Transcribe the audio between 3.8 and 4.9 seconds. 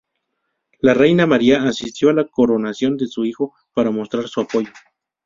mostrar su apoyo.